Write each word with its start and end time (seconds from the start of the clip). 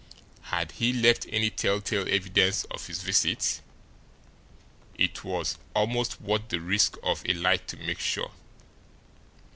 Had 0.49 0.71
he 0.71 0.91
left 0.93 1.27
any 1.29 1.51
telltale 1.51 2.09
evidence 2.09 2.63
of 2.71 2.87
his 2.87 3.03
visit? 3.03 3.61
It 4.97 5.23
was 5.23 5.59
almost 5.75 6.19
worth 6.19 6.47
the 6.47 6.59
risk 6.59 6.97
of 7.03 7.21
a 7.29 7.33
light 7.35 7.67
to 7.67 7.77
make 7.77 7.99
sure. 7.99 8.31